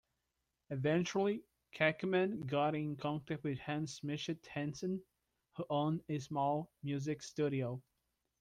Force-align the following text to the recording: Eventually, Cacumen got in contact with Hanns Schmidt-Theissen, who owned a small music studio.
Eventually, 0.71 1.43
Cacumen 1.75 2.47
got 2.47 2.73
in 2.73 2.95
contact 2.97 3.43
with 3.43 3.59
Hanns 3.59 3.99
Schmidt-Theissen, 3.99 4.99
who 5.55 5.65
owned 5.69 6.01
a 6.09 6.17
small 6.17 6.71
music 6.81 7.21
studio. 7.21 7.79